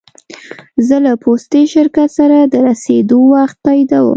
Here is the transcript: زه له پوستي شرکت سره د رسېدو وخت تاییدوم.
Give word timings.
زه 0.87 0.95
له 1.05 1.13
پوستي 1.23 1.63
شرکت 1.73 2.09
سره 2.19 2.37
د 2.53 2.55
رسېدو 2.67 3.19
وخت 3.33 3.57
تاییدوم. 3.65 4.09